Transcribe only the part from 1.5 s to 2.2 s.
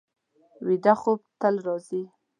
راځي